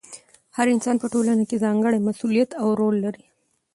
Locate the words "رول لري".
2.79-3.25